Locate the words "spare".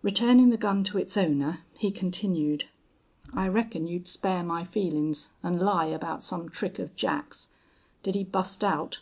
4.08-4.42